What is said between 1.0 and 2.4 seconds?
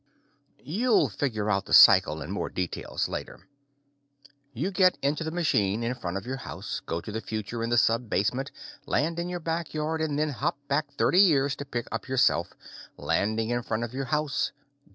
figure out the cycle in